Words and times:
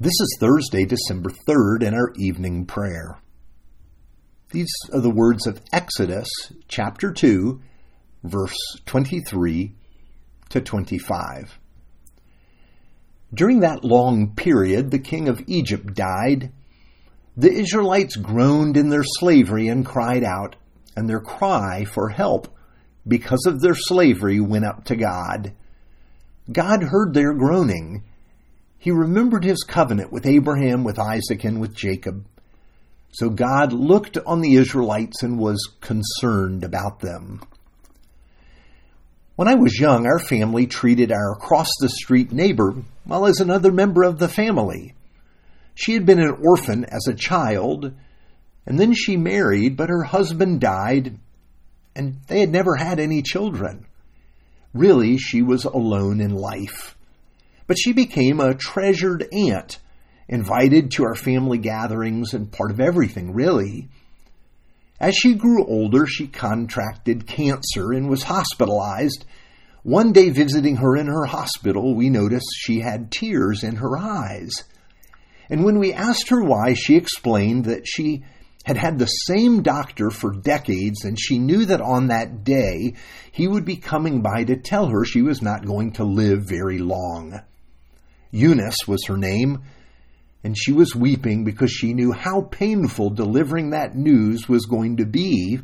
This 0.00 0.20
is 0.20 0.36
Thursday, 0.40 0.84
December 0.84 1.30
3rd, 1.30 1.84
in 1.84 1.94
our 1.94 2.12
evening 2.16 2.66
prayer. 2.66 3.16
These 4.50 4.72
are 4.92 5.00
the 5.00 5.08
words 5.08 5.46
of 5.46 5.60
Exodus 5.72 6.28
chapter 6.66 7.12
2, 7.12 7.60
verse 8.24 8.56
23 8.86 9.72
to 10.48 10.60
25. 10.60 11.60
During 13.32 13.60
that 13.60 13.84
long 13.84 14.34
period, 14.34 14.90
the 14.90 14.98
king 14.98 15.28
of 15.28 15.44
Egypt 15.46 15.94
died. 15.94 16.50
The 17.36 17.52
Israelites 17.52 18.16
groaned 18.16 18.76
in 18.76 18.88
their 18.88 19.04
slavery 19.04 19.68
and 19.68 19.86
cried 19.86 20.24
out, 20.24 20.56
and 20.96 21.08
their 21.08 21.20
cry 21.20 21.84
for 21.84 22.08
help 22.08 22.48
because 23.06 23.46
of 23.46 23.60
their 23.60 23.76
slavery 23.76 24.40
went 24.40 24.64
up 24.64 24.86
to 24.86 24.96
God. 24.96 25.52
God 26.50 26.82
heard 26.82 27.14
their 27.14 27.32
groaning 27.32 28.02
he 28.78 28.90
remembered 28.90 29.44
his 29.44 29.62
covenant 29.62 30.12
with 30.12 30.26
Abraham, 30.26 30.84
with 30.84 30.98
Isaac, 30.98 31.44
and 31.44 31.60
with 31.60 31.74
Jacob. 31.74 32.24
So 33.12 33.30
God 33.30 33.72
looked 33.72 34.18
on 34.26 34.40
the 34.40 34.56
Israelites 34.56 35.22
and 35.22 35.38
was 35.38 35.70
concerned 35.80 36.64
about 36.64 37.00
them. 37.00 37.40
When 39.36 39.48
I 39.48 39.54
was 39.54 39.78
young, 39.78 40.06
our 40.06 40.18
family 40.18 40.66
treated 40.66 41.12
our 41.12 41.32
across 41.32 41.70
the 41.80 41.88
street 41.88 42.32
neighbor 42.32 42.74
well 43.06 43.26
as 43.26 43.40
another 43.40 43.72
member 43.72 44.02
of 44.02 44.18
the 44.18 44.28
family. 44.28 44.94
She 45.74 45.94
had 45.94 46.06
been 46.06 46.20
an 46.20 46.38
orphan 46.42 46.84
as 46.84 47.06
a 47.08 47.14
child, 47.14 47.92
and 48.66 48.78
then 48.78 48.94
she 48.94 49.16
married, 49.16 49.76
but 49.76 49.90
her 49.90 50.04
husband 50.04 50.60
died, 50.60 51.18
and 51.94 52.20
they 52.28 52.40
had 52.40 52.50
never 52.50 52.76
had 52.76 53.00
any 53.00 53.22
children. 53.22 53.86
Really, 54.72 55.18
she 55.18 55.42
was 55.42 55.64
alone 55.64 56.20
in 56.20 56.34
life. 56.34 56.96
But 57.66 57.78
she 57.78 57.92
became 57.92 58.40
a 58.40 58.54
treasured 58.54 59.26
aunt, 59.32 59.78
invited 60.28 60.90
to 60.92 61.04
our 61.04 61.14
family 61.14 61.58
gatherings 61.58 62.34
and 62.34 62.52
part 62.52 62.70
of 62.70 62.80
everything, 62.80 63.32
really. 63.32 63.88
As 65.00 65.14
she 65.16 65.34
grew 65.34 65.66
older, 65.66 66.06
she 66.06 66.26
contracted 66.26 67.26
cancer 67.26 67.92
and 67.92 68.08
was 68.08 68.24
hospitalized. 68.24 69.24
One 69.82 70.12
day, 70.12 70.30
visiting 70.30 70.76
her 70.76 70.96
in 70.96 71.06
her 71.06 71.24
hospital, 71.24 71.94
we 71.94 72.10
noticed 72.10 72.46
she 72.56 72.80
had 72.80 73.10
tears 73.10 73.62
in 73.64 73.76
her 73.76 73.98
eyes. 73.98 74.64
And 75.50 75.64
when 75.64 75.78
we 75.78 75.92
asked 75.92 76.30
her 76.30 76.42
why, 76.42 76.74
she 76.74 76.96
explained 76.96 77.66
that 77.66 77.86
she 77.86 78.24
had 78.64 78.78
had 78.78 78.98
the 78.98 79.06
same 79.06 79.62
doctor 79.62 80.10
for 80.10 80.32
decades, 80.32 81.04
and 81.04 81.20
she 81.20 81.38
knew 81.38 81.66
that 81.66 81.82
on 81.82 82.06
that 82.06 82.44
day 82.44 82.94
he 83.30 83.46
would 83.46 83.64
be 83.64 83.76
coming 83.76 84.22
by 84.22 84.44
to 84.44 84.56
tell 84.56 84.86
her 84.86 85.04
she 85.04 85.20
was 85.20 85.42
not 85.42 85.66
going 85.66 85.92
to 85.92 86.04
live 86.04 86.48
very 86.48 86.78
long. 86.78 87.40
Eunice 88.34 88.88
was 88.88 89.06
her 89.06 89.16
name, 89.16 89.62
and 90.42 90.58
she 90.58 90.72
was 90.72 90.96
weeping 90.96 91.44
because 91.44 91.70
she 91.70 91.94
knew 91.94 92.10
how 92.10 92.40
painful 92.40 93.10
delivering 93.10 93.70
that 93.70 93.94
news 93.94 94.48
was 94.48 94.66
going 94.66 94.96
to 94.96 95.06
be 95.06 95.60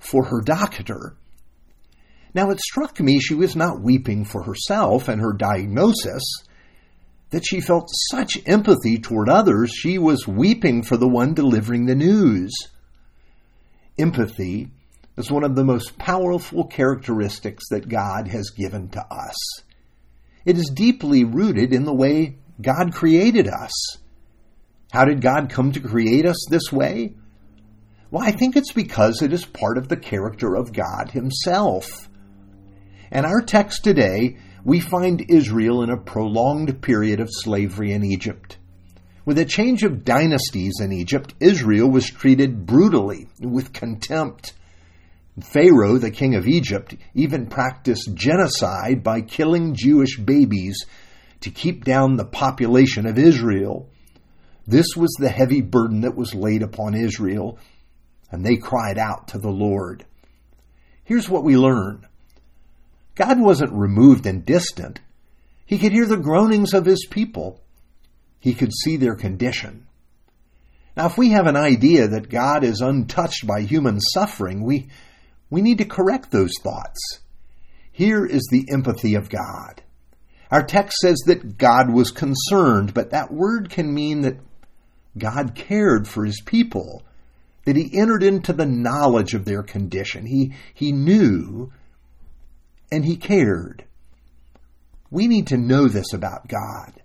for 0.00 0.24
her 0.24 0.40
doctor. 0.40 1.16
Now 2.34 2.50
it 2.50 2.58
struck 2.58 2.98
me 2.98 3.20
she 3.20 3.34
was 3.34 3.54
not 3.54 3.80
weeping 3.80 4.24
for 4.24 4.42
herself 4.42 5.06
and 5.06 5.20
her 5.20 5.32
diagnosis, 5.32 6.22
that 7.30 7.46
she 7.46 7.60
felt 7.60 7.88
such 8.10 8.42
empathy 8.44 8.98
toward 8.98 9.28
others, 9.28 9.70
she 9.72 9.96
was 9.96 10.26
weeping 10.26 10.82
for 10.82 10.96
the 10.96 11.08
one 11.08 11.32
delivering 11.32 11.86
the 11.86 11.94
news. 11.94 12.52
Empathy 13.96 14.68
is 15.16 15.30
one 15.30 15.44
of 15.44 15.54
the 15.54 15.64
most 15.64 15.96
powerful 15.96 16.64
characteristics 16.64 17.64
that 17.70 17.88
God 17.88 18.26
has 18.26 18.50
given 18.50 18.88
to 18.88 19.00
us. 19.00 19.36
It 20.44 20.58
is 20.58 20.70
deeply 20.74 21.24
rooted 21.24 21.72
in 21.72 21.84
the 21.84 21.94
way 21.94 22.36
God 22.60 22.92
created 22.92 23.48
us. 23.48 23.72
How 24.92 25.04
did 25.04 25.20
God 25.20 25.50
come 25.50 25.72
to 25.72 25.80
create 25.80 26.26
us 26.26 26.46
this 26.50 26.70
way? 26.70 27.14
Well, 28.10 28.22
I 28.22 28.30
think 28.30 28.54
it's 28.56 28.72
because 28.72 29.22
it 29.22 29.32
is 29.32 29.44
part 29.44 29.78
of 29.78 29.88
the 29.88 29.96
character 29.96 30.54
of 30.54 30.72
God 30.72 31.10
Himself. 31.10 32.08
In 33.10 33.24
our 33.24 33.40
text 33.40 33.82
today, 33.82 34.38
we 34.64 34.80
find 34.80 35.24
Israel 35.28 35.82
in 35.82 35.90
a 35.90 35.96
prolonged 35.96 36.80
period 36.80 37.20
of 37.20 37.28
slavery 37.30 37.92
in 37.92 38.04
Egypt. 38.04 38.58
With 39.24 39.38
a 39.38 39.44
change 39.44 39.82
of 39.82 40.04
dynasties 40.04 40.74
in 40.80 40.92
Egypt, 40.92 41.34
Israel 41.40 41.90
was 41.90 42.06
treated 42.06 42.66
brutally, 42.66 43.26
with 43.40 43.72
contempt, 43.72 44.52
Pharaoh, 45.40 45.98
the 45.98 46.12
king 46.12 46.36
of 46.36 46.46
Egypt, 46.46 46.94
even 47.14 47.46
practiced 47.46 48.14
genocide 48.14 49.02
by 49.02 49.20
killing 49.20 49.74
Jewish 49.74 50.18
babies 50.18 50.86
to 51.40 51.50
keep 51.50 51.84
down 51.84 52.16
the 52.16 52.24
population 52.24 53.06
of 53.06 53.18
Israel. 53.18 53.88
This 54.66 54.96
was 54.96 55.12
the 55.18 55.28
heavy 55.28 55.60
burden 55.60 56.02
that 56.02 56.16
was 56.16 56.34
laid 56.34 56.62
upon 56.62 56.94
Israel, 56.94 57.58
and 58.30 58.44
they 58.44 58.56
cried 58.56 58.96
out 58.96 59.28
to 59.28 59.38
the 59.38 59.50
Lord. 59.50 60.06
Here's 61.02 61.28
what 61.28 61.44
we 61.44 61.56
learn 61.56 62.06
God 63.16 63.40
wasn't 63.40 63.72
removed 63.72 64.26
and 64.26 64.44
distant. 64.44 65.00
He 65.66 65.78
could 65.78 65.92
hear 65.92 66.06
the 66.06 66.16
groanings 66.16 66.74
of 66.74 66.84
his 66.84 67.06
people, 67.10 67.60
he 68.38 68.54
could 68.54 68.72
see 68.72 68.96
their 68.96 69.16
condition. 69.16 69.86
Now, 70.96 71.06
if 71.06 71.18
we 71.18 71.30
have 71.30 71.46
an 71.48 71.56
idea 71.56 72.06
that 72.06 72.28
God 72.28 72.62
is 72.62 72.80
untouched 72.80 73.46
by 73.48 73.62
human 73.62 74.00
suffering, 74.00 74.62
we 74.62 74.88
we 75.50 75.62
need 75.62 75.78
to 75.78 75.84
correct 75.84 76.30
those 76.30 76.52
thoughts. 76.62 77.20
Here 77.92 78.26
is 78.26 78.48
the 78.50 78.66
empathy 78.72 79.14
of 79.14 79.30
God. 79.30 79.82
Our 80.50 80.64
text 80.64 80.98
says 80.98 81.18
that 81.26 81.58
God 81.58 81.92
was 81.92 82.10
concerned, 82.10 82.94
but 82.94 83.10
that 83.10 83.32
word 83.32 83.70
can 83.70 83.94
mean 83.94 84.22
that 84.22 84.38
God 85.16 85.54
cared 85.54 86.08
for 86.08 86.24
his 86.24 86.40
people, 86.40 87.02
that 87.64 87.76
he 87.76 87.96
entered 87.96 88.22
into 88.22 88.52
the 88.52 88.66
knowledge 88.66 89.34
of 89.34 89.44
their 89.44 89.62
condition. 89.62 90.26
He, 90.26 90.54
he 90.74 90.92
knew 90.92 91.72
and 92.90 93.04
he 93.04 93.16
cared. 93.16 93.84
We 95.10 95.26
need 95.28 95.48
to 95.48 95.56
know 95.56 95.88
this 95.88 96.12
about 96.12 96.48
God. 96.48 97.00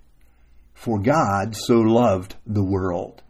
For 0.74 0.98
God 0.98 1.54
so 1.54 1.80
loved 1.80 2.36
the 2.46 2.64
world. 2.64 3.22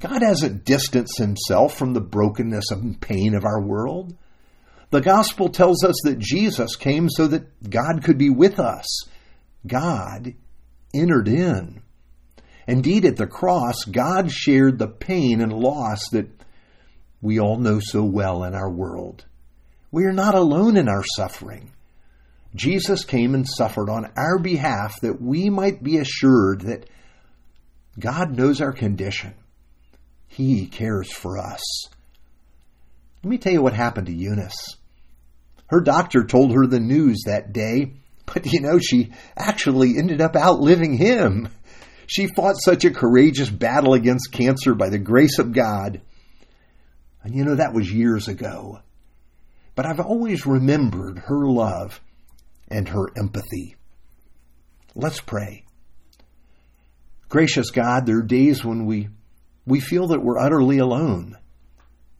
God 0.00 0.22
hasn't 0.22 0.64
distanced 0.64 1.18
himself 1.18 1.76
from 1.76 1.92
the 1.92 2.00
brokenness 2.00 2.70
and 2.70 3.00
pain 3.00 3.34
of 3.34 3.44
our 3.44 3.60
world. 3.60 4.14
The 4.90 5.00
gospel 5.00 5.50
tells 5.50 5.84
us 5.84 5.96
that 6.04 6.18
Jesus 6.18 6.76
came 6.76 7.10
so 7.10 7.26
that 7.26 7.68
God 7.68 8.02
could 8.02 8.16
be 8.16 8.30
with 8.30 8.58
us. 8.58 8.86
God 9.66 10.34
entered 10.94 11.28
in. 11.28 11.82
Indeed, 12.66 13.04
at 13.04 13.16
the 13.16 13.26
cross, 13.26 13.84
God 13.84 14.30
shared 14.30 14.78
the 14.78 14.88
pain 14.88 15.40
and 15.40 15.52
loss 15.52 16.08
that 16.12 16.28
we 17.20 17.38
all 17.40 17.58
know 17.58 17.80
so 17.80 18.02
well 18.02 18.44
in 18.44 18.54
our 18.54 18.70
world. 18.70 19.24
We 19.90 20.04
are 20.04 20.12
not 20.12 20.34
alone 20.34 20.76
in 20.76 20.88
our 20.88 21.04
suffering. 21.16 21.72
Jesus 22.54 23.04
came 23.04 23.34
and 23.34 23.46
suffered 23.46 23.90
on 23.90 24.10
our 24.16 24.38
behalf 24.38 25.00
that 25.00 25.20
we 25.20 25.50
might 25.50 25.82
be 25.82 25.98
assured 25.98 26.62
that 26.62 26.88
God 27.98 28.36
knows 28.36 28.60
our 28.60 28.72
condition. 28.72 29.34
He 30.28 30.66
cares 30.66 31.12
for 31.12 31.38
us. 31.38 31.62
Let 33.22 33.30
me 33.30 33.38
tell 33.38 33.52
you 33.52 33.62
what 33.62 33.74
happened 33.74 34.06
to 34.06 34.12
Eunice. 34.12 34.76
Her 35.66 35.80
doctor 35.80 36.24
told 36.24 36.52
her 36.52 36.66
the 36.66 36.80
news 36.80 37.24
that 37.26 37.52
day, 37.52 37.94
but 38.26 38.46
you 38.46 38.60
know, 38.60 38.78
she 38.78 39.12
actually 39.36 39.98
ended 39.98 40.20
up 40.20 40.36
outliving 40.36 40.96
him. 40.96 41.48
She 42.06 42.26
fought 42.26 42.56
such 42.56 42.84
a 42.84 42.90
courageous 42.90 43.50
battle 43.50 43.94
against 43.94 44.32
cancer 44.32 44.74
by 44.74 44.88
the 44.88 44.98
grace 44.98 45.38
of 45.38 45.52
God. 45.52 46.00
And 47.22 47.34
you 47.34 47.44
know, 47.44 47.56
that 47.56 47.74
was 47.74 47.92
years 47.92 48.28
ago. 48.28 48.80
But 49.74 49.86
I've 49.86 50.00
always 50.00 50.46
remembered 50.46 51.18
her 51.18 51.46
love 51.46 52.00
and 52.68 52.88
her 52.88 53.06
empathy. 53.16 53.76
Let's 54.94 55.20
pray. 55.20 55.64
Gracious 57.28 57.70
God, 57.70 58.06
there 58.06 58.18
are 58.18 58.22
days 58.22 58.64
when 58.64 58.86
we, 58.86 59.08
we 59.66 59.80
feel 59.80 60.08
that 60.08 60.22
we're 60.22 60.38
utterly 60.38 60.78
alone. 60.78 61.36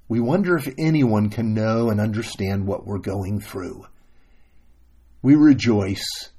We 0.08 0.20
wonder 0.20 0.56
if 0.56 0.72
anyone 0.78 1.28
can 1.28 1.52
know 1.52 1.90
and 1.90 2.00
understand 2.00 2.66
what 2.66 2.86
we're 2.86 2.98
going 2.98 3.40
through. 3.40 3.86
We 5.20 5.34
rejoice 5.34 6.30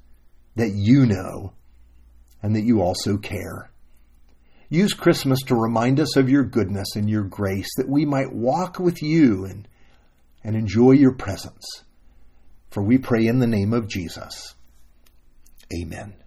that 0.56 0.72
you 0.74 1.06
know 1.06 1.52
and 2.42 2.56
that 2.56 2.64
you 2.64 2.80
also 2.80 3.16
care. 3.16 3.70
Use 4.68 4.92
Christmas 4.92 5.42
to 5.42 5.54
remind 5.54 6.00
us 6.00 6.16
of 6.16 6.30
your 6.30 6.44
goodness 6.44 6.96
and 6.96 7.08
your 7.08 7.24
grace, 7.24 7.68
that 7.76 7.88
we 7.88 8.04
might 8.04 8.32
walk 8.32 8.78
with 8.78 9.02
you 9.02 9.44
and, 9.44 9.68
and 10.44 10.56
enjoy 10.56 10.92
your 10.92 11.14
presence. 11.14 11.64
For 12.70 12.82
we 12.82 12.98
pray 12.98 13.26
in 13.26 13.40
the 13.40 13.48
name 13.48 13.72
of 13.72 13.88
Jesus. 13.88 14.54
Amen. 15.72 16.19